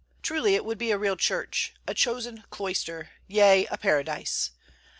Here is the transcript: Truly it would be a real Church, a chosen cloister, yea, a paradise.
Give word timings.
Truly 0.23 0.55
it 0.55 0.65
would 0.65 0.79
be 0.79 0.89
a 0.89 0.97
real 0.97 1.15
Church, 1.15 1.75
a 1.85 1.93
chosen 1.93 2.43
cloister, 2.49 3.11
yea, 3.27 3.67
a 3.67 3.77
paradise. 3.77 4.49